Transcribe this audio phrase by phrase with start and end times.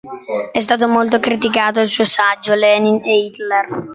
[0.51, 3.87] È stato molto criticato il suo saggio, "Lenin e Hitler.